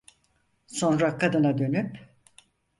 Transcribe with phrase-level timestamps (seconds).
[0.67, 1.97] Sonra kadına dönüp: